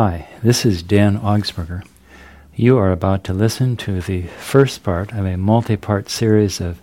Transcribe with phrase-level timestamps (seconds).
[0.00, 1.84] Hi, this is Dan Augsburger.
[2.54, 6.80] You are about to listen to the first part of a multi part series of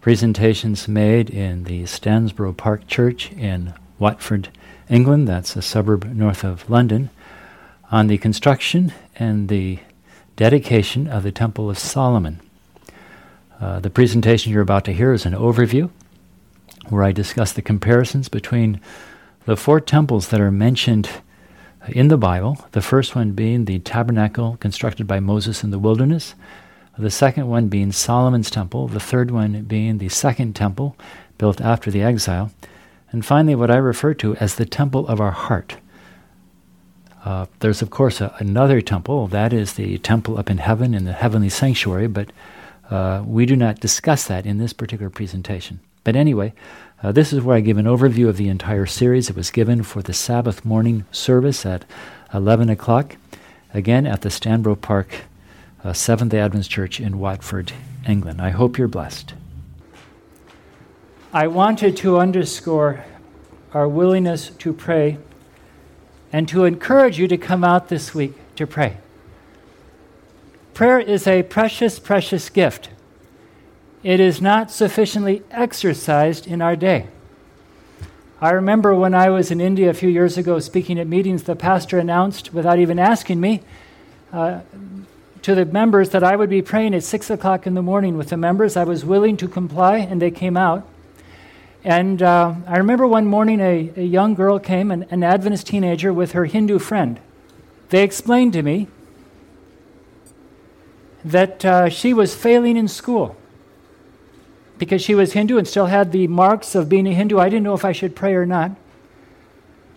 [0.00, 4.48] presentations made in the Stanborough Park Church in Watford,
[4.88, 7.10] England, that's a suburb north of London,
[7.92, 9.78] on the construction and the
[10.34, 12.40] dedication of the Temple of Solomon.
[13.60, 15.88] Uh, the presentation you're about to hear is an overview
[16.88, 18.80] where I discuss the comparisons between
[19.44, 21.08] the four temples that are mentioned
[21.88, 26.34] in the Bible, the first one being the tabernacle constructed by Moses in the wilderness,
[26.98, 30.96] the second one being Solomon's temple, the third one being the second temple
[31.38, 32.50] built after the exile,
[33.10, 35.76] and finally what I refer to as the temple of our heart.
[37.24, 41.04] Uh, there's, of course, a, another temple, that is the temple up in heaven in
[41.04, 42.30] the heavenly sanctuary, but
[42.90, 45.80] uh, we do not discuss that in this particular presentation.
[46.02, 46.52] But anyway,
[47.02, 49.30] uh, this is where I give an overview of the entire series.
[49.30, 51.84] It was given for the Sabbath morning service at
[52.34, 53.16] 11 o'clock,
[53.72, 55.22] again at the Stanborough Park
[55.82, 57.72] uh, Seventh day Adventist Church in Watford,
[58.06, 58.40] England.
[58.40, 59.32] I hope you're blessed.
[61.32, 63.04] I wanted to underscore
[63.72, 65.16] our willingness to pray
[66.32, 68.98] and to encourage you to come out this week to pray.
[70.74, 72.90] Prayer is a precious, precious gift
[74.02, 77.08] it is not sufficiently exercised in our day.
[78.40, 81.54] I remember when I was in India a few years ago speaking at meetings, the
[81.54, 83.60] pastor announced, without even asking me,
[84.32, 84.60] uh,
[85.42, 88.30] to the members that I would be praying at 6 o'clock in the morning with
[88.30, 88.76] the members.
[88.76, 90.86] I was willing to comply, and they came out.
[91.84, 96.12] And uh, I remember one morning a, a young girl came, an, an Adventist teenager,
[96.12, 97.20] with her Hindu friend.
[97.90, 98.88] They explained to me
[101.24, 103.36] that uh, she was failing in school
[104.80, 107.38] because she was Hindu and still had the marks of being a Hindu.
[107.38, 108.72] I didn't know if I should pray or not.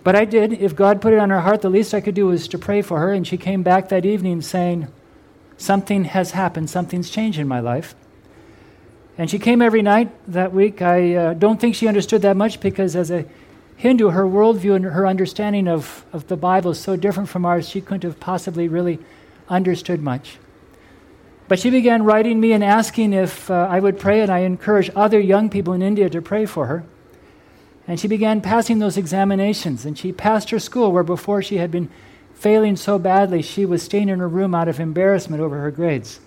[0.03, 0.52] But I did.
[0.52, 2.81] If God put it on her heart, the least I could do was to pray
[2.81, 3.14] for her.
[3.14, 4.89] And she came back that evening saying,
[5.56, 7.95] Something has happened, something's changed in my life.
[9.17, 10.82] And she came every night that week.
[10.82, 13.23] I uh, don't think she understood that much because, as a
[13.77, 17.70] Hindu, her worldview and her understanding of, of the Bible is so different from ours,
[17.70, 19.00] she couldn't have possibly really
[19.48, 20.38] understood much.
[21.48, 24.92] But she began writing me and asking if uh, I would pray, and I encouraged
[24.95, 26.83] other young people in India to pray for her.
[27.87, 31.70] And she began passing those examinations, and she passed her school where before she had
[31.70, 31.89] been
[32.33, 36.20] failing so badly, she was staying in her room out of embarrassment over her grades.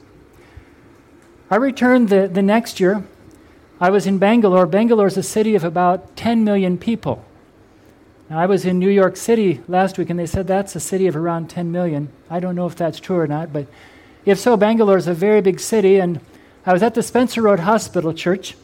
[1.50, 3.04] I returned the, the next year.
[3.80, 4.66] I was in Bangalore.
[4.66, 7.24] Bangalore is a city of about 10 million people.
[8.28, 11.06] Now, I was in New York City last week, and they said that's a city
[11.06, 12.08] of around 10 million.
[12.28, 13.66] I don't know if that's true or not, but
[14.26, 16.20] if so, Bangalore is a very big city, and
[16.66, 18.56] I was at the Spencer Road Hospital Church,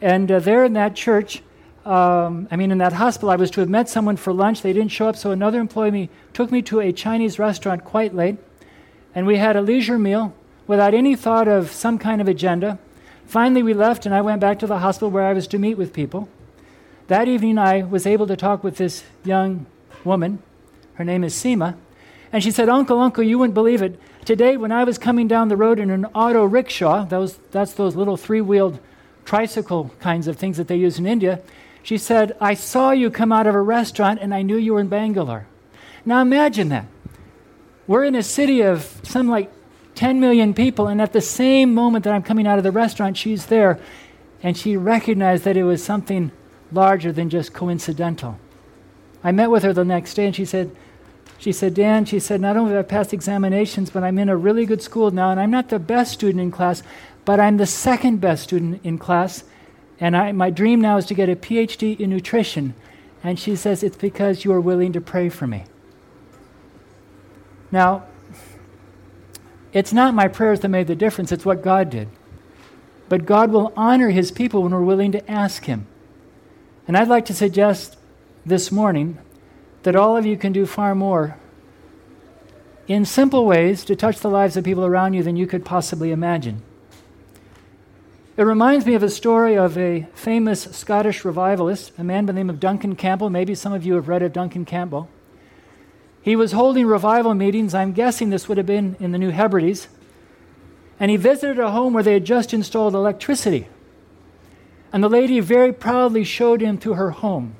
[0.00, 1.42] and uh, there in that church,
[1.84, 4.62] um, I mean, in that hospital, I was to have met someone for lunch.
[4.62, 8.36] They didn't show up, so another employee took me to a Chinese restaurant quite late,
[9.12, 10.32] and we had a leisure meal
[10.68, 12.78] without any thought of some kind of agenda.
[13.26, 15.74] Finally, we left, and I went back to the hospital where I was to meet
[15.74, 16.28] with people.
[17.08, 19.66] That evening, I was able to talk with this young
[20.04, 20.40] woman.
[20.94, 21.74] Her name is Seema.
[22.32, 23.98] And she said, Uncle, Uncle, you wouldn't believe it.
[24.24, 27.96] Today, when I was coming down the road in an auto rickshaw, those, that's those
[27.96, 28.78] little three wheeled
[29.24, 31.40] tricycle kinds of things that they use in India,
[31.82, 34.80] she said, I saw you come out of a restaurant and I knew you were
[34.80, 35.46] in Bangalore.
[36.04, 36.86] Now imagine that.
[37.86, 39.50] We're in a city of some like
[39.94, 43.16] 10 million people, and at the same moment that I'm coming out of the restaurant,
[43.16, 43.78] she's there,
[44.42, 46.30] and she recognized that it was something
[46.72, 48.38] larger than just coincidental.
[49.22, 50.74] I met with her the next day, and she said,
[51.40, 54.36] she said, Dan, she said, not only have I passed examinations, but I'm in a
[54.36, 56.82] really good school now, and I'm not the best student in class,
[57.24, 59.42] but I'm the second best student in class.
[59.98, 62.74] And I, my dream now is to get a PhD in nutrition.
[63.24, 65.64] And she says, It's because you are willing to pray for me.
[67.72, 68.04] Now,
[69.72, 72.08] it's not my prayers that made the difference, it's what God did.
[73.08, 75.86] But God will honor his people when we're willing to ask him.
[76.86, 77.96] And I'd like to suggest
[78.44, 79.16] this morning
[79.82, 81.36] that all of you can do far more
[82.86, 86.10] in simple ways to touch the lives of people around you than you could possibly
[86.10, 86.60] imagine.
[88.36, 92.38] It reminds me of a story of a famous Scottish revivalist, a man by the
[92.38, 93.30] name of Duncan Campbell.
[93.30, 95.08] Maybe some of you have read of Duncan Campbell.
[96.22, 97.74] He was holding revival meetings.
[97.74, 99.88] I'm guessing this would have been in the New Hebrides.
[100.98, 103.68] And he visited a home where they had just installed electricity.
[104.92, 107.56] And the lady very proudly showed him to her home.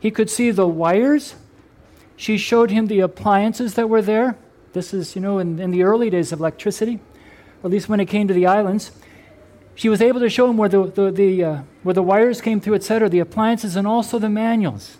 [0.00, 1.34] He could see the wires
[2.16, 4.36] she showed him the appliances that were there.
[4.72, 7.00] This is, you know, in, in the early days of electricity,
[7.62, 8.92] at least when it came to the islands.
[9.74, 12.60] She was able to show him where the, the, the uh, where the wires came
[12.60, 14.96] through, etc., the appliances, and also the manuals.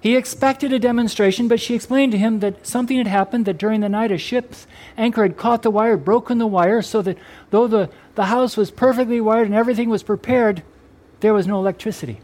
[0.00, 3.80] He expected a demonstration, but she explained to him that something had happened, that during
[3.80, 4.66] the night a ship's
[4.96, 7.16] anchor had caught the wire, broken the wire, so that
[7.50, 10.64] though the, the house was perfectly wired and everything was prepared,
[11.20, 12.18] there was no electricity.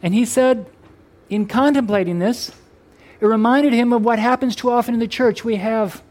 [0.00, 0.66] And he said,
[1.28, 2.52] in contemplating this,
[3.20, 5.44] it reminded him of what happens too often in the church.
[5.44, 6.02] We have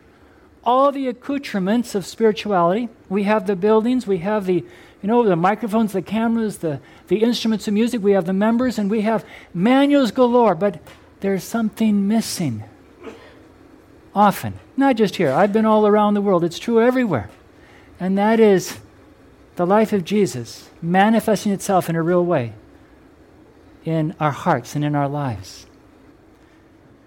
[0.64, 2.90] all the accoutrements of spirituality.
[3.10, 4.66] We have the buildings, we have the
[5.02, 8.80] you know, the microphones, the cameras, the, the instruments of music, we have the members,
[8.80, 9.24] and we have
[9.54, 10.82] manuals galore, but
[11.20, 12.64] there's something missing.
[14.16, 14.56] Often.
[14.76, 15.32] Not just here.
[15.32, 16.44] I've been all around the world.
[16.44, 17.30] It's true everywhere.
[18.00, 18.80] And that is
[19.56, 22.54] the life of Jesus manifesting itself in a real way
[23.88, 25.66] in our hearts and in our lives.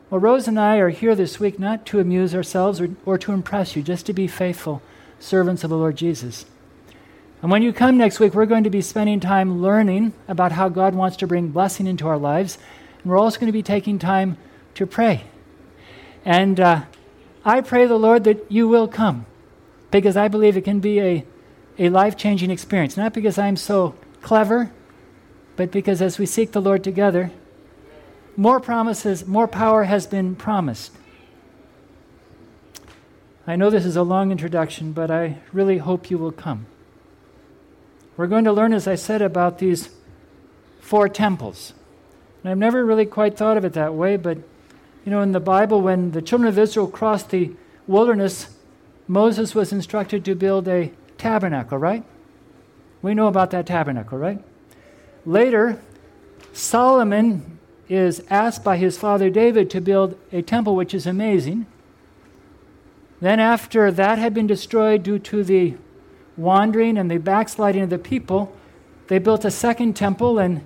[0.09, 3.33] Well, Rose and I are here this week not to amuse ourselves or, or to
[3.33, 4.81] impress you, just to be faithful
[5.19, 6.47] servants of the Lord Jesus.
[7.43, 10.71] And when you come next week, we're going to be spending time learning about how
[10.71, 12.57] God wants to bring blessing into our lives.
[13.03, 14.39] And we're also going to be taking time
[14.75, 15.25] to pray.
[16.25, 16.85] And uh,
[17.45, 19.27] I pray the Lord that you will come
[19.91, 21.27] because I believe it can be a,
[21.79, 22.97] a life changing experience.
[22.97, 24.73] Not because I'm so clever,
[25.61, 27.31] but because as we seek the Lord together,
[28.35, 30.91] more promises, more power has been promised.
[33.47, 36.65] I know this is a long introduction, but I really hope you will come.
[38.17, 39.91] We're going to learn, as I said, about these
[40.81, 41.75] four temples.
[42.43, 44.39] And I've never really quite thought of it that way, but
[45.05, 47.53] you know, in the Bible, when the children of Israel crossed the
[47.87, 48.49] wilderness,
[49.07, 52.03] Moses was instructed to build a tabernacle, right?
[53.03, 54.43] We know about that tabernacle, right?
[55.27, 55.81] Later,
[56.53, 57.59] Solomon
[57.89, 61.67] is asked by his father David to build a temple, which is amazing.
[63.21, 65.75] Then, after that had been destroyed due to the
[66.37, 68.55] wandering and the backsliding of the people,
[69.09, 70.65] they built a second temple, and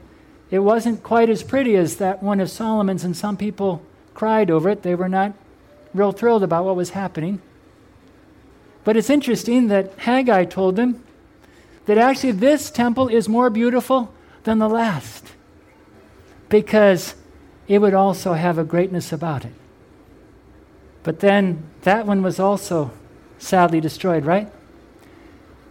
[0.50, 4.68] it wasn't quite as pretty as that one of Solomon's, and some people cried over
[4.68, 4.82] it.
[4.82, 5.32] They were not
[5.92, 7.40] real thrilled about what was happening.
[8.84, 11.02] But it's interesting that Haggai told them
[11.86, 14.12] that actually this temple is more beautiful
[14.44, 15.32] than the last
[16.48, 17.14] because
[17.66, 19.54] it would also have a greatness about it.
[21.02, 22.92] But then that one was also
[23.38, 24.50] sadly destroyed, right?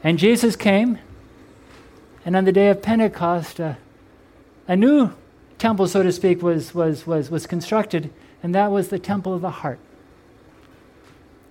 [0.03, 0.99] And Jesus came,
[2.25, 3.75] and on the day of Pentecost, uh,
[4.67, 5.13] a new
[5.57, 8.11] temple, so to speak, was, was, was, was constructed,
[8.41, 9.79] and that was the temple of the heart.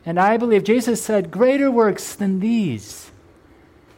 [0.04, 3.11] And I believe Jesus said, Greater works than these.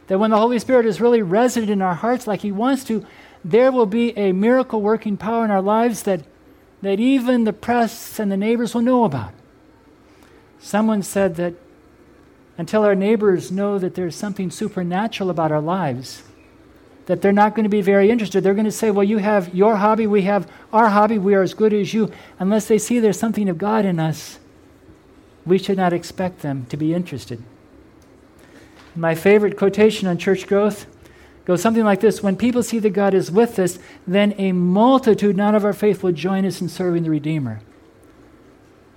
[0.07, 3.05] That when the Holy Spirit is really resident in our hearts like He wants to,
[3.43, 6.21] there will be a miracle working power in our lives that,
[6.81, 9.33] that even the press and the neighbors will know about.
[10.59, 11.53] Someone said that
[12.57, 16.23] until our neighbors know that there's something supernatural about our lives,
[17.05, 18.43] that they're not going to be very interested.
[18.43, 21.41] They're going to say, Well, you have your hobby, we have our hobby, we are
[21.41, 22.11] as good as you.
[22.39, 24.39] Unless they see there's something of God in us,
[25.45, 27.43] we should not expect them to be interested.
[28.95, 30.85] My favorite quotation on church growth
[31.43, 33.77] goes something like this When people see that God is with us,
[34.07, 37.61] then a multitude not of our faith will join us in serving the Redeemer.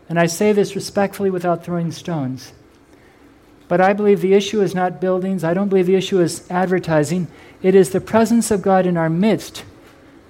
[0.09, 2.53] And I say this respectfully without throwing stones.
[3.67, 5.45] But I believe the issue is not buildings.
[5.45, 7.29] I don't believe the issue is advertising.
[7.61, 9.65] It is the presence of God in our midst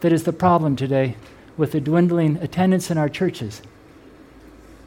[0.01, 1.15] that is the problem today
[1.57, 3.63] with the dwindling attendance in our churches.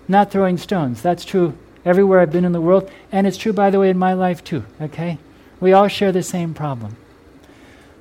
[0.07, 1.01] Not throwing stones.
[1.01, 3.97] That's true everywhere I've been in the world, and it's true, by the way, in
[3.97, 5.17] my life too, okay?
[5.59, 6.97] We all share the same problem.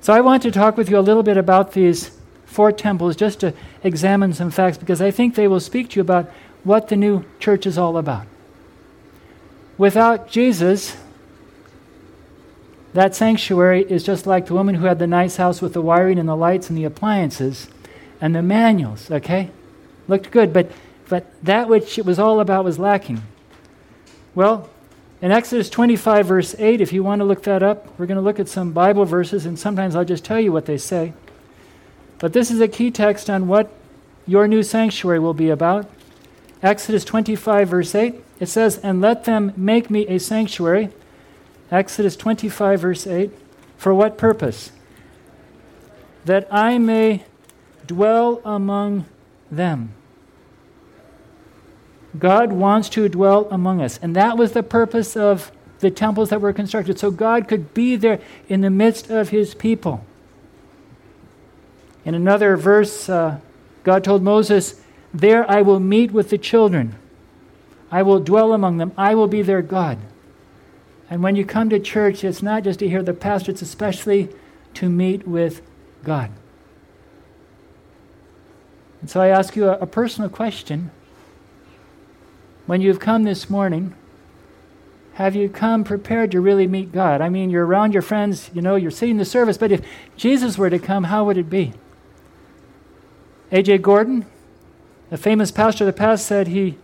[0.01, 2.11] So I want to talk with you a little bit about these
[2.47, 6.01] four temples just to examine some facts because I think they will speak to you
[6.01, 6.31] about
[6.65, 8.27] what the new church is all about.
[9.79, 10.97] Without Jesus,
[12.93, 16.19] that sanctuary is just like the woman who had the nice house with the wiring
[16.19, 17.69] and the lights and the appliances
[18.21, 19.51] and the manuals, okay?
[20.09, 20.71] Looked good, but,
[21.09, 23.23] but that which it was all about was lacking.
[24.35, 24.71] Well,
[25.21, 28.23] in Exodus 25, verse 8, if you want to look that up, we're going to
[28.23, 31.13] look at some Bible verses, and sometimes I'll just tell you what they say.
[32.19, 33.73] But this is a key text on what
[34.27, 35.91] your new sanctuary will be about.
[36.63, 40.91] Exodus 25, verse 8, it says, And let them make me a sanctuary.
[41.71, 43.31] Exodus 25, verse 8.
[43.77, 44.73] For what purpose?
[46.25, 47.25] That I may
[47.87, 49.07] dwell among
[49.51, 49.95] them.
[52.19, 53.99] God wants to dwell among us.
[54.03, 56.99] And that was the purpose of the temples that were constructed.
[56.99, 60.05] So God could be there in the midst of his people.
[62.05, 63.39] In another verse, uh,
[63.85, 64.81] God told Moses,
[65.13, 66.97] there I will meet with the children.
[67.91, 68.93] I will dwell among them.
[68.97, 69.99] I will be their God.
[71.09, 74.29] And when you come to church, it's not just to hear the pastor, it's especially
[74.75, 75.61] to meet with
[76.05, 76.31] God.
[79.01, 80.91] And so I ask you a, a personal question.
[82.71, 83.95] When you've come this morning,
[85.15, 87.21] have you come prepared to really meet God?
[87.21, 89.85] I mean, you're around your friends, you know, you're seeing the service, but if
[90.17, 91.73] Jesus were to come, how would it be?
[93.51, 93.79] A.J.
[93.79, 94.25] Gordon,
[95.11, 96.79] a famous pastor of the past, said he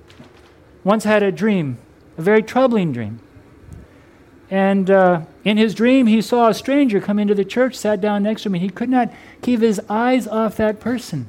[0.83, 1.79] once had a dream,
[2.19, 3.21] a very troubling dream.
[4.51, 8.25] And uh, in his dream, he saw a stranger come into the church, sat down
[8.25, 11.29] next to him, and he could not keep his eyes off that person.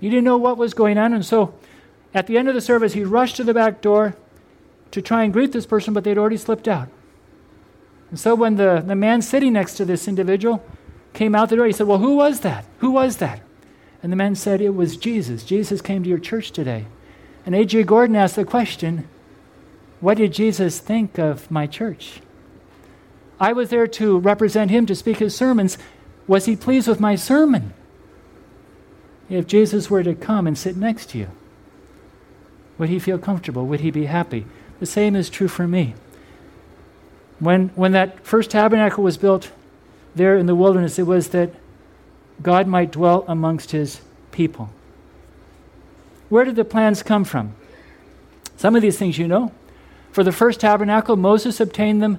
[0.00, 1.54] He didn't know what was going on, and so
[2.12, 4.16] at the end of the service, he rushed to the back door
[4.90, 6.88] to try and greet this person, but they'd already slipped out.
[8.10, 10.64] And so when the, the man sitting next to this individual
[11.12, 12.64] came out the door, he said, Well, who was that?
[12.78, 13.40] Who was that?
[14.02, 15.44] And the man said, It was Jesus.
[15.44, 16.86] Jesus came to your church today.
[17.46, 17.84] And A.J.
[17.84, 19.08] Gordon asked the question,
[20.00, 22.20] What did Jesus think of my church?
[23.38, 25.78] I was there to represent him, to speak his sermons.
[26.26, 27.72] Was he pleased with my sermon?
[29.28, 31.28] If Jesus were to come and sit next to you,
[32.80, 33.66] would he feel comfortable?
[33.66, 34.46] Would he be happy?
[34.78, 35.94] The same is true for me.
[37.38, 39.50] When, when that first tabernacle was built
[40.14, 41.50] there in the wilderness, it was that
[42.42, 44.00] God might dwell amongst his
[44.32, 44.70] people.
[46.30, 47.54] Where did the plans come from?
[48.56, 49.52] Some of these things you know.
[50.10, 52.18] For the first tabernacle, Moses obtained them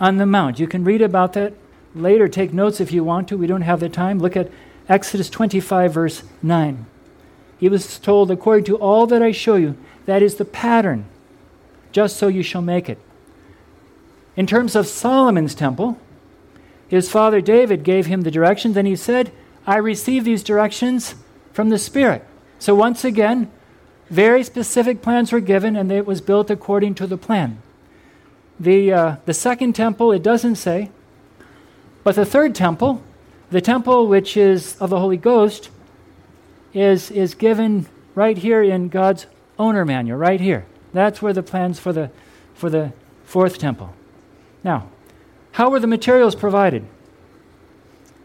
[0.00, 0.58] on the mount.
[0.58, 1.54] You can read about that
[1.94, 2.26] later.
[2.26, 3.38] Take notes if you want to.
[3.38, 4.18] We don't have the time.
[4.18, 4.50] Look at
[4.88, 6.86] Exodus 25, verse 9.
[7.62, 9.76] He was told, according to all that I show you,
[10.06, 11.04] that is the pattern
[11.92, 12.98] just so you shall make it.
[14.34, 15.96] In terms of Solomon's temple,
[16.88, 19.30] his father David gave him the directions, and he said,
[19.64, 21.14] I receive these directions
[21.52, 22.26] from the Spirit.
[22.58, 23.48] So once again,
[24.10, 27.62] very specific plans were given, and it was built according to the plan.
[28.58, 30.90] The, uh, the second temple, it doesn't say,
[32.02, 33.04] but the third temple,
[33.52, 35.70] the temple which is of the Holy Ghost,
[36.72, 39.26] is, is given right here in God's
[39.58, 40.66] owner manual, right here.
[40.92, 42.10] That's where the plans for the,
[42.54, 42.92] for the
[43.24, 43.94] fourth temple.
[44.64, 44.88] Now,
[45.52, 46.84] how were the materials provided?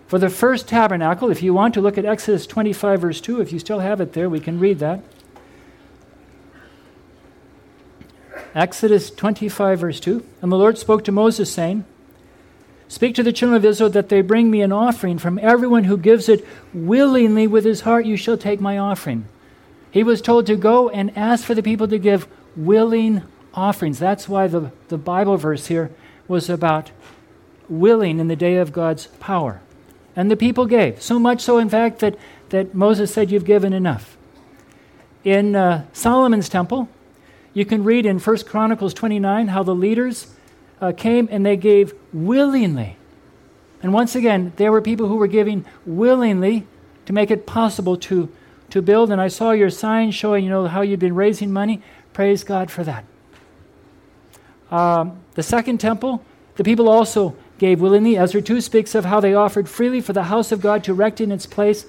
[0.07, 3.51] For the first tabernacle, if you want to look at Exodus 25, verse 2, if
[3.51, 5.01] you still have it there, we can read that.
[8.55, 10.25] Exodus 25, verse 2.
[10.41, 11.83] And the Lord spoke to Moses, saying,
[12.89, 15.17] Speak to the children of Israel that they bring me an offering.
[15.17, 19.25] From everyone who gives it willingly with his heart, you shall take my offering.
[19.91, 23.99] He was told to go and ask for the people to give willing offerings.
[23.99, 25.91] That's why the, the Bible verse here
[26.27, 26.91] was about
[27.67, 29.61] willing in the day of God's power.
[30.15, 31.01] And the people gave.
[31.01, 32.17] So much so, in fact, that,
[32.49, 34.17] that Moses said, You've given enough.
[35.23, 36.89] In uh, Solomon's temple,
[37.53, 40.27] you can read in 1 Chronicles 29 how the leaders
[40.81, 42.97] uh, came and they gave willingly.
[43.81, 46.65] And once again, there were people who were giving willingly
[47.05, 48.29] to make it possible to,
[48.69, 49.11] to build.
[49.11, 51.81] And I saw your sign showing, you know, how you've been raising money.
[52.13, 53.05] Praise God for that.
[54.71, 56.23] Um, the second temple,
[56.55, 58.17] the people also gave willingly.
[58.17, 61.21] Ezra 2 speaks of how they offered freely for the house of God to erect
[61.21, 61.85] in its place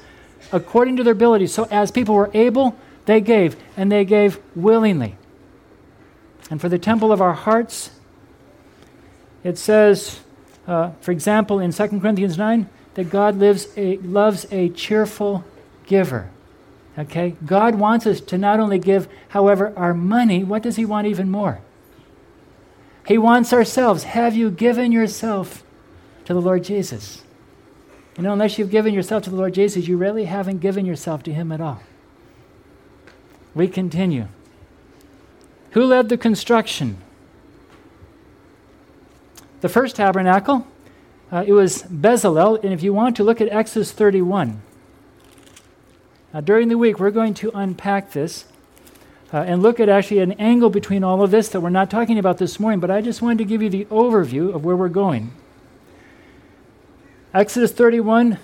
[0.52, 1.52] according to their abilities.
[1.52, 2.76] So as people were able,
[3.06, 5.16] they gave, and they gave willingly.
[6.50, 7.90] And for the temple of our hearts,
[9.44, 10.20] it says,
[10.66, 15.44] uh, for example, in 2 Corinthians 9, that God lives a, loves a cheerful
[15.86, 16.30] giver.
[16.98, 17.36] Okay?
[17.46, 21.30] God wants us to not only give, however, our money, what does He want even
[21.30, 21.60] more?
[23.06, 24.02] He wants ourselves.
[24.02, 25.62] Have you given yourself
[26.24, 27.22] to the Lord Jesus?
[28.16, 31.22] You know, unless you've given yourself to the Lord Jesus, you really haven't given yourself
[31.22, 31.80] to Him at all.
[33.54, 34.26] We continue.
[35.70, 36.98] Who led the construction?
[39.60, 40.66] The first tabernacle,
[41.32, 44.62] uh, it was Bezalel, and if you want to look at Exodus 31.
[46.32, 48.44] Now, during the week, we're going to unpack this
[49.32, 52.18] uh, and look at actually an angle between all of this that we're not talking
[52.18, 54.88] about this morning, but I just wanted to give you the overview of where we're
[54.88, 55.32] going.
[57.34, 58.38] Exodus 31,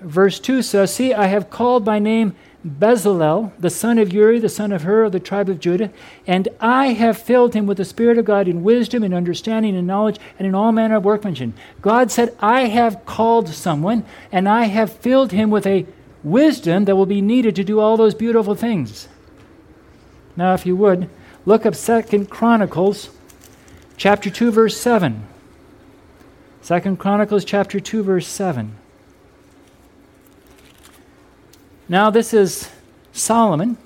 [0.00, 2.34] verse 2 says, See, I have called by name
[2.66, 5.90] Bezalel, the son of Uri, the son of Hur of the tribe of Judah,
[6.26, 9.86] and I have filled him with the Spirit of God in wisdom and understanding and
[9.86, 11.50] knowledge and in all manner of workmanship.
[11.80, 15.86] God said, I have called someone, and I have filled him with a
[16.24, 19.06] wisdom that will be needed to do all those beautiful things.
[20.36, 21.08] Now, if you would,
[21.44, 23.10] look up Second Chronicles
[23.96, 25.24] chapter 2, verse 7.
[26.62, 28.76] Second Chronicles chapter 2, verse 7.
[31.88, 32.68] Now, this is
[33.12, 33.76] Solomon,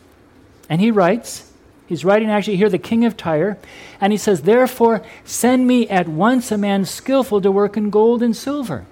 [0.69, 1.51] and he writes,
[1.87, 3.59] he's writing actually here, the king of Tyre,
[4.01, 8.23] and he says, Therefore, send me at once a man skillful to work in gold
[8.23, 8.87] and silver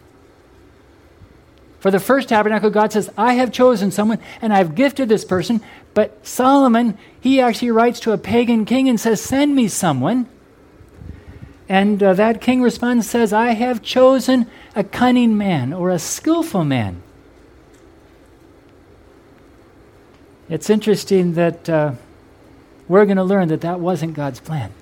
[1.80, 5.62] For the first tabernacle, God says, I have chosen someone and I've gifted this person.
[5.94, 10.26] But Solomon, he actually writes to a pagan king and says, Send me someone.
[11.68, 16.64] And uh, that king responds, says, I have chosen a cunning man or a skillful
[16.64, 17.02] man.
[20.48, 21.92] It's interesting that uh,
[22.88, 24.72] we're going to learn that that wasn't God's plan.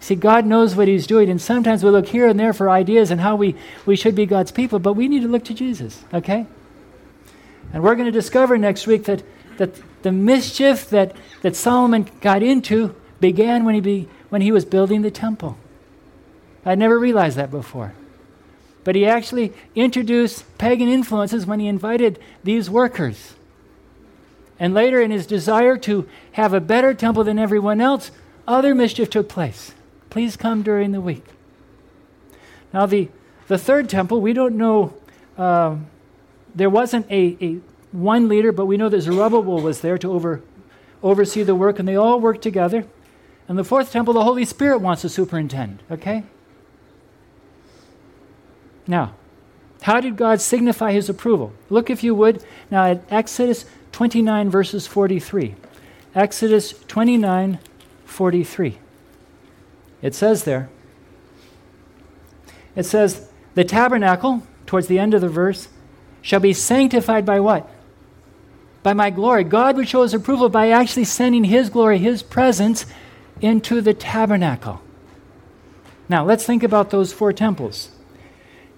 [0.00, 3.10] See, God knows what He's doing, and sometimes we look here and there for ideas
[3.10, 6.04] and how we, we should be God's people, but we need to look to Jesus,
[6.14, 6.46] okay?
[7.72, 9.22] And we're going to discover next week that,
[9.58, 9.70] that
[10.02, 15.02] the mischief that, that Solomon got into began when he, be, when he was building
[15.02, 15.58] the temple.
[16.64, 17.92] I never realized that before.
[18.84, 23.34] But he actually introduced pagan influences when he invited these workers.
[24.60, 28.10] And later, in his desire to have a better temple than everyone else,
[28.46, 29.72] other mischief took place.
[30.10, 31.24] Please come during the week.
[32.72, 33.08] Now, the,
[33.46, 34.94] the third temple, we don't know,
[35.36, 35.76] uh,
[36.54, 37.58] there wasn't a, a
[37.92, 40.42] one leader, but we know that Zerubbabel was there to over,
[41.02, 42.84] oversee the work, and they all worked together.
[43.46, 46.24] And the fourth temple, the Holy Spirit wants to superintend, okay?
[48.86, 49.14] Now,
[49.82, 51.52] how did God signify his approval?
[51.70, 53.64] Look, if you would, now at Exodus
[53.98, 55.56] 29, verses 43.
[56.14, 57.58] Exodus 29,
[58.04, 58.78] 43.
[60.02, 60.68] It says there,
[62.76, 65.66] it says, the tabernacle, towards the end of the verse,
[66.22, 67.68] shall be sanctified by what?
[68.84, 69.42] By my glory.
[69.42, 72.86] God would show his approval by actually sending his glory, his presence,
[73.40, 74.80] into the tabernacle.
[76.08, 77.90] Now, let's think about those four temples.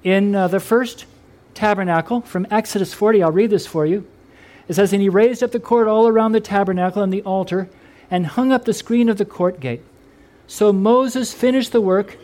[0.02, 1.04] In uh, the first
[1.52, 4.06] tabernacle, from Exodus 40, I'll read this for you.
[4.70, 7.68] It says, And he raised up the court all around the tabernacle and the altar,
[8.08, 9.82] and hung up the screen of the court gate.
[10.46, 12.16] So Moses finished the work.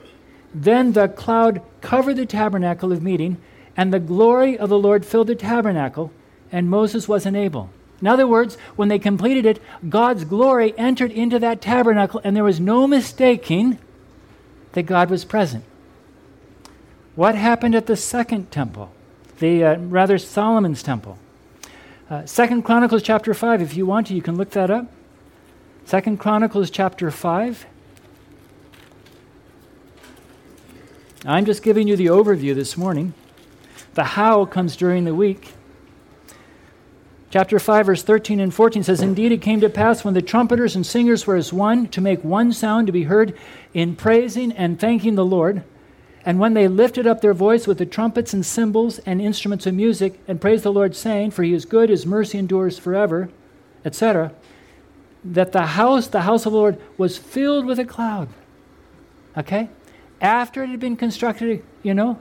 [0.55, 3.39] Then the cloud covered the tabernacle of meeting,
[3.77, 6.13] and the glory of the Lord filled the tabernacle,
[6.53, 7.69] and Moses was unable.
[8.01, 12.45] In other words, when they completed it, God's glory entered into that tabernacle, and there
[12.45, 13.77] was no mistaking
[14.71, 15.65] that God was present.
[17.17, 18.93] What happened at the second temple,
[19.41, 21.19] the uh, rather Solomon's temple?
[22.09, 24.87] Uh, second Chronicles chapter 5, if you want to, you can look that up.
[25.85, 27.67] Second Chronicles chapter 5.
[31.25, 33.13] I'm just giving you the overview this morning.
[33.95, 35.53] The how comes during the week.
[37.31, 40.77] Chapter 5, verse 13 and 14 says, Indeed, it came to pass when the trumpeters
[40.77, 43.37] and singers were as one to make one sound to be heard
[43.75, 45.65] in praising and thanking the Lord.
[46.27, 49.75] And when they lifted up their voice with the trumpets and cymbals and instruments of
[49.75, 53.31] music and praised the Lord, saying, For he is good, his mercy endures forever,
[53.85, 54.33] etc.,
[55.25, 58.29] that the house, the house of the Lord, was filled with a cloud.
[59.37, 59.71] Okay?
[60.21, 62.19] after it had been constructed, you know,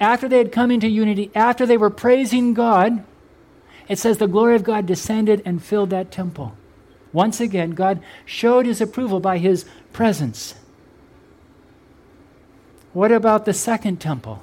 [0.00, 3.04] after they had come into unity, after they were praising God,
[3.88, 6.56] it says the glory of God descended and filled that temple.
[7.12, 10.54] Once again, God showed his approval by his presence.
[12.96, 14.42] What about the second temple?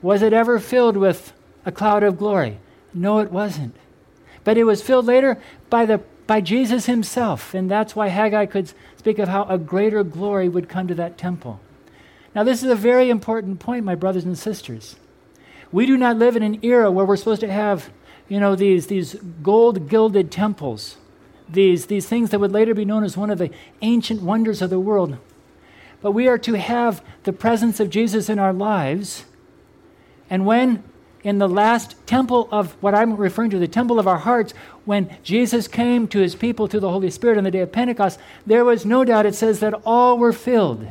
[0.00, 1.32] Was it ever filled with
[1.66, 2.60] a cloud of glory?
[2.94, 3.74] No, it wasn't.
[4.44, 8.72] But it was filled later by, the, by Jesus himself, and that's why Haggai could
[8.96, 11.58] speak of how a greater glory would come to that temple.
[12.32, 14.94] Now, this is a very important point, my brothers and sisters.
[15.72, 17.90] We do not live in an era where we're supposed to have,
[18.28, 20.96] you know, these, these gold gilded temples,
[21.48, 23.50] these, these things that would later be known as one of the
[23.80, 25.18] ancient wonders of the world.
[26.02, 29.24] But we are to have the presence of Jesus in our lives.
[30.28, 30.82] And when
[31.22, 34.52] in the last temple of what I'm referring to, the temple of our hearts,
[34.84, 38.18] when Jesus came to his people through the Holy Spirit on the day of Pentecost,
[38.44, 40.86] there was no doubt, it says, that all were filled.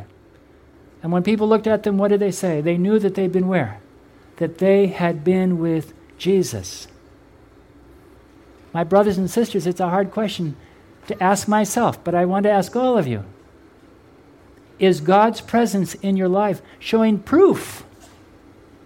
[1.04, 2.62] And when people looked at them, what did they say?
[2.62, 3.82] They knew that they'd been where?
[4.38, 6.88] That they had been with Jesus.
[8.74, 10.56] My brothers and sisters, it's a hard question
[11.08, 13.26] to ask myself, but I want to ask all of you.
[14.82, 17.86] Is God's presence in your life showing proof?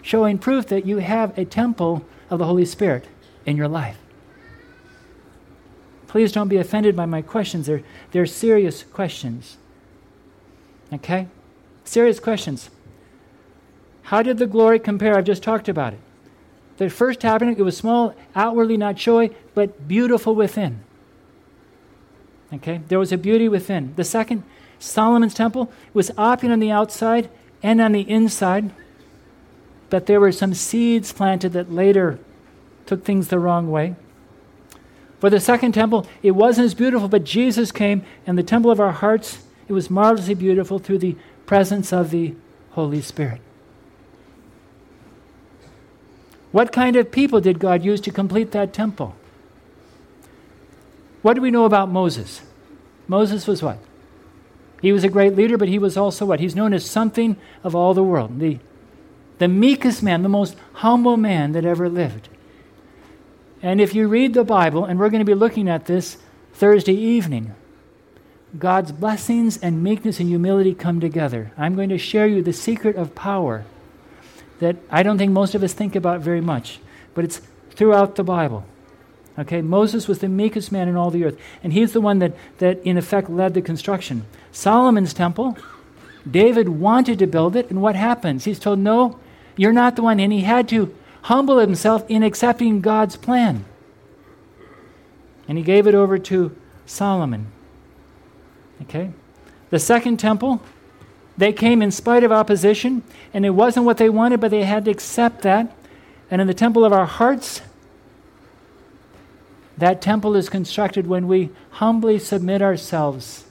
[0.01, 3.07] Showing proof that you have a temple of the Holy Spirit
[3.45, 3.97] in your life?
[6.07, 7.65] Please don't be offended by my questions.
[7.65, 7.81] They're,
[8.11, 9.55] they're serious questions.
[10.91, 11.27] Okay?
[11.85, 12.69] Serious questions.
[14.03, 15.17] How did the glory compare?
[15.17, 15.99] I've just talked about it.
[16.75, 20.83] The first tabernacle, it was small, outwardly not showy, but beautiful within.
[22.53, 22.81] Okay?
[22.89, 23.93] There was a beauty within.
[23.95, 24.43] The second,
[24.85, 27.29] Solomon's temple, was opulent on the outside
[27.63, 28.71] and on the inside,
[29.89, 32.19] but there were some seeds planted that later
[32.85, 33.95] took things the wrong way.
[35.19, 38.79] For the second temple, it wasn't as beautiful, but Jesus came, and the temple of
[38.79, 42.35] our hearts, it was marvelously beautiful through the presence of the
[42.71, 43.41] Holy Spirit.
[46.51, 49.15] What kind of people did God use to complete that temple?
[51.21, 52.41] What do we know about Moses?
[53.07, 53.79] Moses was what?
[54.81, 56.39] He was a great leader, but he was also what?
[56.39, 58.39] He's known as something of all the world.
[58.39, 58.59] The,
[59.39, 62.29] the meekest man, the most humble man that ever lived.
[63.61, 66.17] And if you read the Bible, and we're going to be looking at this
[66.53, 67.55] Thursday evening,
[68.59, 71.51] God's blessings and meekness and humility come together.
[71.57, 73.65] I'm going to share you the secret of power
[74.59, 76.79] that I don't think most of us think about very much,
[77.13, 78.65] but it's throughout the Bible.
[79.37, 82.33] Okay, Moses was the meekest man in all the earth, and he's the one that,
[82.59, 84.25] that in effect led the construction.
[84.51, 85.57] Solomon's temple,
[86.29, 88.45] David wanted to build it, and what happens?
[88.45, 89.19] He's told, No,
[89.57, 93.65] you're not the one, and he had to humble himself in accepting God's plan.
[95.47, 97.47] And he gave it over to Solomon.
[98.83, 99.11] Okay?
[99.69, 100.61] The second temple,
[101.37, 104.85] they came in spite of opposition, and it wasn't what they wanted, but they had
[104.85, 105.75] to accept that.
[106.31, 107.61] And in the temple of our hearts,
[109.77, 113.45] that temple is constructed when we humbly submit ourselves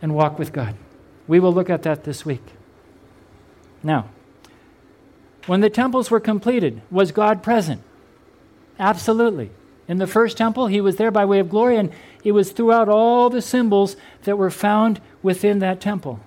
[0.00, 0.76] and walk with God.
[1.26, 2.44] We will look at that this week.
[3.82, 4.08] Now,
[5.46, 7.82] when the temples were completed, was God present?
[8.78, 9.50] Absolutely.
[9.88, 11.90] In the first temple, he was there by way of glory, and
[12.22, 16.20] it was throughout all the symbols that were found within that temple.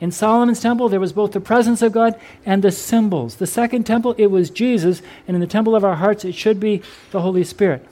[0.00, 3.36] In Solomon's temple, there was both the presence of God and the symbols.
[3.36, 6.60] The second temple, it was Jesus, and in the temple of our hearts, it should
[6.60, 6.82] be
[7.12, 7.86] the Holy Spirit.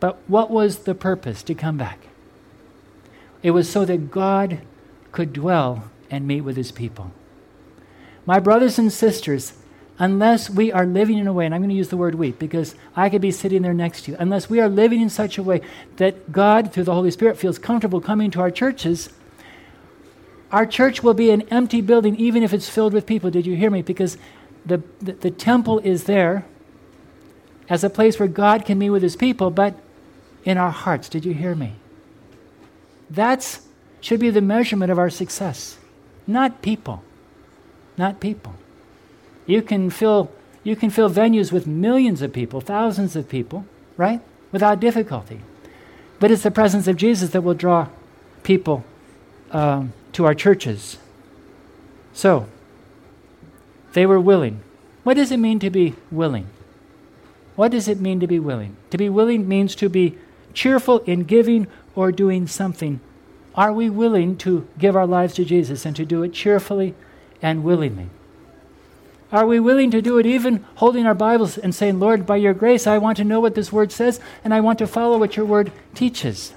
[0.00, 2.00] But what was the purpose to come back?
[3.42, 4.60] It was so that God
[5.12, 7.12] could dwell and meet with his people.
[8.26, 9.54] My brothers and sisters,
[9.98, 12.32] unless we are living in a way, and I'm going to use the word we
[12.32, 15.38] because I could be sitting there next to you, unless we are living in such
[15.38, 15.60] a way
[15.96, 19.10] that God, through the Holy Spirit, feels comfortable coming to our churches,
[20.52, 23.30] our church will be an empty building even if it's filled with people.
[23.30, 23.82] Did you hear me?
[23.82, 24.16] Because
[24.64, 26.44] the, the, the temple is there
[27.68, 29.74] as a place where God can meet with his people, but
[30.44, 31.08] in our hearts.
[31.08, 31.74] Did you hear me?
[33.10, 33.60] That
[34.00, 35.78] should be the measurement of our success,
[36.26, 37.02] not people
[37.96, 38.54] not people.
[39.46, 40.30] You can fill
[40.64, 44.20] you can fill venues with millions of people, thousands of people, right?
[44.50, 45.40] Without difficulty.
[46.18, 47.86] But it's the presence of Jesus that will draw
[48.42, 48.84] people
[49.52, 50.96] um, to our churches.
[52.14, 52.48] So,
[53.92, 54.62] they were willing.
[55.04, 56.48] What does it mean to be willing?
[57.54, 58.78] What does it mean to be willing?
[58.92, 60.16] To be willing means to be
[60.54, 63.00] cheerful in giving or doing something.
[63.54, 66.94] Are we willing to give our lives to Jesus and to do it cheerfully
[67.42, 68.08] and willingly?
[69.30, 72.54] Are we willing to do it even holding our Bibles and saying, Lord, by your
[72.54, 75.36] grace, I want to know what this word says and I want to follow what
[75.36, 76.54] your word teaches?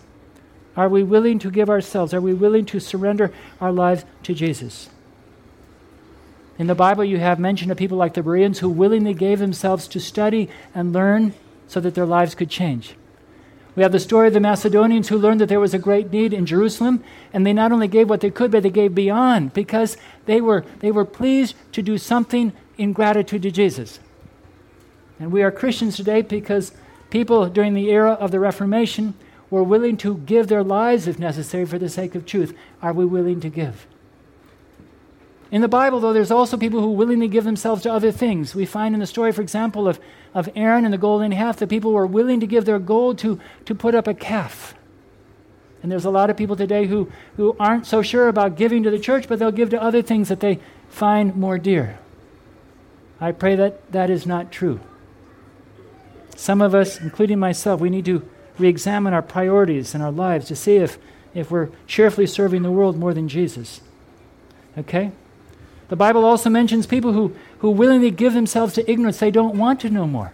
[0.76, 2.14] Are we willing to give ourselves?
[2.14, 4.90] Are we willing to surrender our lives to Jesus?
[6.58, 9.88] In the Bible, you have mention of people like the Bereans who willingly gave themselves
[9.88, 11.34] to study and learn
[11.68, 12.96] so that their lives could change.
[13.76, 16.34] We have the story of the Macedonians who learned that there was a great need
[16.34, 17.02] in Jerusalem,
[17.32, 20.66] and they not only gave what they could, but they gave beyond because they were,
[20.80, 24.00] they were pleased to do something in gratitude to Jesus.
[25.18, 26.74] And we are Christians today because
[27.10, 29.14] people during the era of the Reformation
[29.50, 32.56] were willing to give their lives, if necessary, for the sake of truth.
[32.82, 33.88] Are we willing to give?
[35.52, 38.54] In the Bible, though, there's also people who willingly give themselves to other things.
[38.54, 40.00] We find in the story, for example, of,
[40.34, 43.40] of Aaron and the golden calf, that people were willing to give their gold to,
[43.66, 44.76] to put up a calf.
[45.82, 48.92] And there's a lot of people today who, who aren't so sure about giving to
[48.92, 50.60] the church, but they'll give to other things that they
[50.90, 51.98] find more dear.
[53.20, 54.80] I pray that that is not true.
[56.36, 58.28] Some of us, including myself, we need to
[58.60, 60.98] re examine our priorities in our lives to see if,
[61.34, 63.82] if we're cheerfully serving the world more than Jesus.
[64.78, 65.12] Okay?
[65.90, 69.20] The Bible also mentions people who, who willingly give themselves to ignorance.
[69.20, 70.34] They don't want to know more.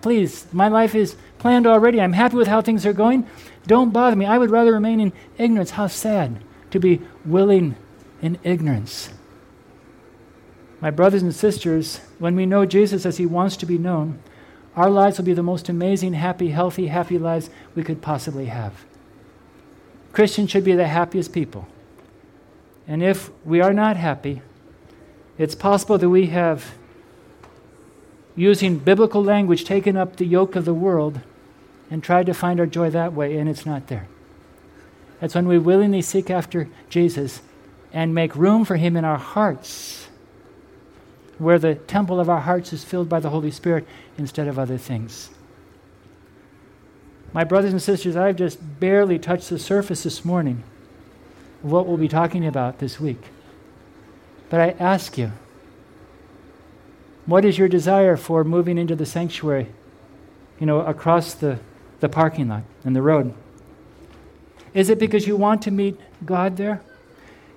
[0.00, 2.00] Please, my life is planned already.
[2.00, 3.26] I'm happy with how things are going.
[3.66, 4.24] Don't bother me.
[4.24, 5.72] I would rather remain in ignorance.
[5.72, 7.76] How sad to be willing
[8.22, 9.10] in ignorance.
[10.80, 14.18] My brothers and sisters, when we know Jesus as he wants to be known,
[14.76, 18.84] our lives will be the most amazing, happy, healthy, happy lives we could possibly have.
[20.12, 21.66] Christians should be the happiest people.
[22.86, 24.42] And if we are not happy,
[25.38, 26.72] it's possible that we have,
[28.36, 31.20] using biblical language, taken up the yoke of the world
[31.90, 34.08] and tried to find our joy that way, and it's not there.
[35.20, 37.42] That's when we willingly seek after Jesus
[37.92, 39.99] and make room for Him in our hearts,
[41.40, 43.86] where the temple of our hearts is filled by the Holy Spirit
[44.18, 45.30] instead of other things.
[47.32, 50.62] My brothers and sisters, I've just barely touched the surface this morning
[51.64, 53.22] of what we'll be talking about this week.
[54.50, 55.32] But I ask you,
[57.24, 59.68] What is your desire for moving into the sanctuary,
[60.58, 61.58] you know, across the,
[62.00, 63.32] the parking lot and the road?
[64.74, 66.82] Is it because you want to meet God there?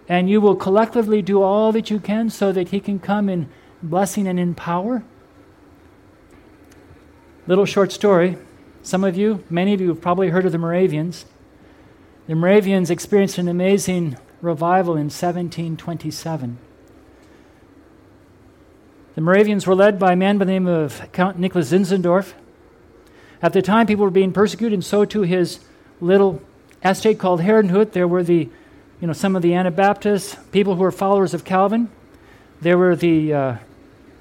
[0.07, 3.49] And you will collectively do all that you can so that He can come in
[3.83, 5.03] blessing and in power?
[7.45, 8.37] Little short story.
[8.81, 11.25] Some of you, many of you have probably heard of the Moravians.
[12.27, 16.57] The Moravians experienced an amazing revival in 1727.
[19.15, 22.33] The Moravians were led by a man by the name of Count Nicholas Zinzendorf.
[23.41, 25.59] At the time, people were being persecuted, and so to his
[26.01, 26.41] little
[26.83, 28.49] estate called Herrnhut, there were the,
[28.99, 31.89] you know, some of the Anabaptists, people who were followers of Calvin.
[32.61, 33.55] There were the, uh,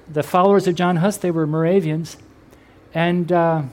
[0.07, 2.17] the followers of John Huss, they were Moravians.
[2.93, 3.63] And uh,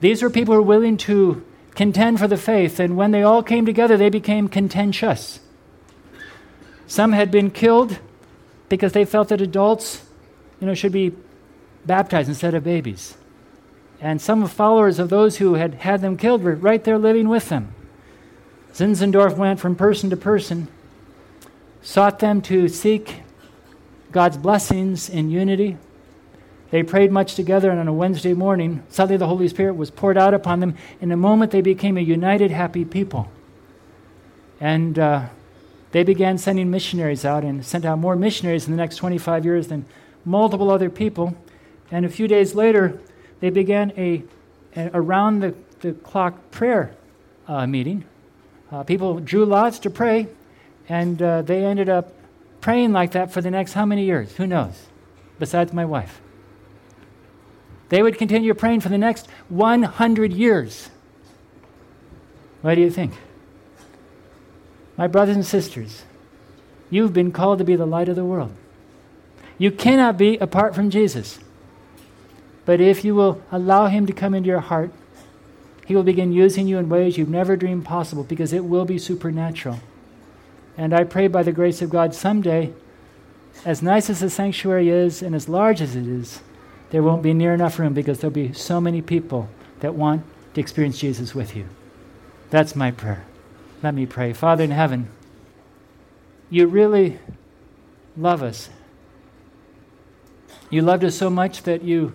[0.00, 3.42] these were people who were willing to contend for the faith, and when they all
[3.42, 5.40] came together, they became contentious.
[6.86, 7.98] Some had been killed
[8.68, 10.02] because they felt that adults,
[10.60, 11.12] you know, should be
[11.84, 13.16] baptized instead of babies.
[14.00, 17.48] And some followers of those who had had them killed were right there living with
[17.48, 17.74] them.
[18.72, 20.68] Zinzendorf went from person to person,
[21.82, 23.22] sought them to seek
[24.12, 25.76] God's blessings in unity.
[26.70, 30.18] They prayed much together, and on a Wednesday morning, suddenly the Holy Spirit was poured
[30.18, 30.74] out upon them.
[31.00, 33.30] In a moment, they became a united, happy people.
[34.60, 35.26] And uh,
[35.92, 39.68] they began sending missionaries out and sent out more missionaries in the next 25 years
[39.68, 39.84] than
[40.24, 41.36] multiple other people.
[41.90, 43.00] And a few days later,
[43.40, 44.24] they began a,
[44.74, 46.96] a around the, the clock prayer
[47.46, 48.04] uh, meeting
[48.70, 50.26] uh, people drew lots to pray,
[50.88, 52.12] and uh, they ended up
[52.66, 54.34] praying like that for the next how many years?
[54.38, 54.86] Who knows?
[55.38, 56.20] Besides my wife.
[57.90, 60.90] They would continue praying for the next 100 years.
[62.62, 63.12] What do you think?
[64.96, 66.02] My brothers and sisters,
[66.90, 68.52] you've been called to be the light of the world.
[69.58, 71.38] You cannot be apart from Jesus.
[72.64, 74.90] But if you will allow Him to come into your heart,
[75.86, 78.98] he will begin using you in ways you've never dreamed possible because it will be
[78.98, 79.78] supernatural.
[80.76, 82.72] And I pray by the grace of God someday,
[83.64, 86.40] as nice as the sanctuary is and as large as it is,
[86.90, 89.48] there won't be near enough room because there'll be so many people
[89.80, 91.66] that want to experience Jesus with you.
[92.50, 93.24] That's my prayer.
[93.82, 94.32] Let me pray.
[94.32, 95.08] Father in heaven,
[96.50, 97.18] you really
[98.16, 98.70] love us.
[100.70, 102.14] You loved us so much that you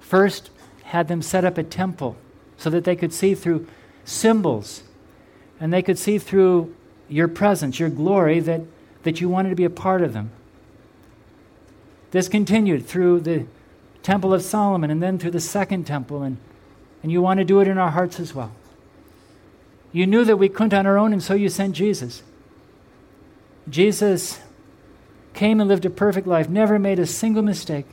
[0.00, 0.50] first
[0.84, 2.16] had them set up a temple
[2.56, 3.66] so that they could see through
[4.04, 4.82] symbols
[5.60, 6.74] and they could see through
[7.08, 8.62] your presence, your glory, that,
[9.02, 10.30] that you wanted to be a part of them.
[12.10, 13.46] This continued through the
[14.02, 16.36] Temple of Solomon and then through the Second Temple, and,
[17.02, 18.52] and you want to do it in our hearts as well.
[19.92, 22.22] You knew that we couldn't on our own, and so you sent Jesus.
[23.68, 24.40] Jesus
[25.34, 27.86] came and lived a perfect life, never made a single mistake.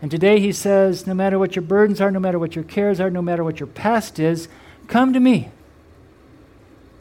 [0.00, 3.00] And today he says, no matter what your burdens are, no matter what your cares
[3.00, 4.48] are, no matter what your past is,
[4.86, 5.50] come to me.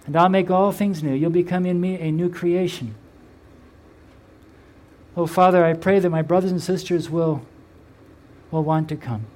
[0.05, 1.13] And I'll make all things new.
[1.13, 2.95] You'll become in me a new creation.
[5.15, 7.45] Oh, Father, I pray that my brothers and sisters will,
[8.51, 9.27] will want to come.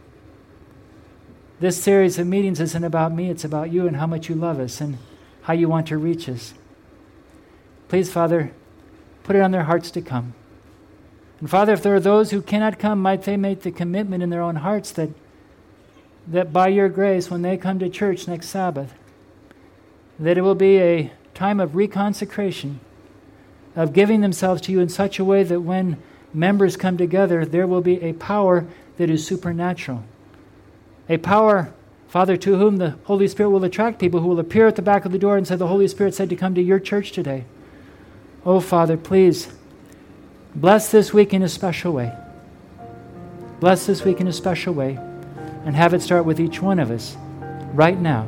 [1.59, 4.59] This series of meetings isn't about me, it's about you and how much you love
[4.59, 4.97] us and
[5.43, 6.53] how you want to reach us.
[7.87, 8.51] Please, Father,
[9.23, 10.33] put it on their hearts to come.
[11.39, 14.29] And Father, if there are those who cannot come, might they make the commitment in
[14.29, 15.09] their own hearts that,
[16.27, 18.93] that by your grace, when they come to church next Sabbath,
[20.19, 22.77] that it will be a time of reconsecration,
[23.75, 25.97] of giving themselves to you in such a way that when
[26.33, 28.65] members come together, there will be a power
[28.97, 30.03] that is supernatural.
[31.07, 31.73] A power,
[32.07, 35.05] Father, to whom the Holy Spirit will attract people who will appear at the back
[35.05, 37.45] of the door and say, The Holy Spirit said to come to your church today.
[38.45, 39.49] Oh, Father, please
[40.57, 42.11] Bless this week in a special way.
[43.59, 44.97] Bless this week in a special way
[45.65, 47.15] and have it start with each one of us
[47.73, 48.27] right now.